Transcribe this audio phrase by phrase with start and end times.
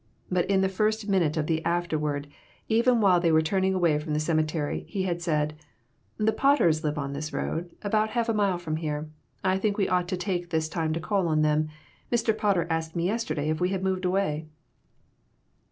[0.31, 2.27] But in the first minute of the "afterward,"
[2.67, 5.53] even while they were turning away from the cemetery, he had said
[6.17, 9.11] "The Potters live on this road, about half a mile from here;
[9.43, 11.69] I think we ought to take this time to call on them.
[12.11, 12.35] Mr.
[12.35, 14.47] Potter asked me yes terday if we had moved away.